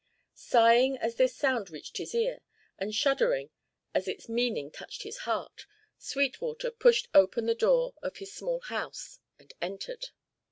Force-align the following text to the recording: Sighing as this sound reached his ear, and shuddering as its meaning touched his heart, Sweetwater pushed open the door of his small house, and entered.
Sighing 0.33 0.97
as 0.97 1.17
this 1.17 1.35
sound 1.35 1.69
reached 1.69 1.97
his 1.97 2.15
ear, 2.15 2.41
and 2.79 2.91
shuddering 2.95 3.51
as 3.93 4.07
its 4.07 4.27
meaning 4.27 4.71
touched 4.71 5.03
his 5.03 5.17
heart, 5.29 5.67
Sweetwater 5.99 6.71
pushed 6.71 7.07
open 7.13 7.45
the 7.45 7.53
door 7.53 7.93
of 8.01 8.17
his 8.17 8.33
small 8.33 8.61
house, 8.61 9.19
and 9.37 9.53
entered. 9.61 10.07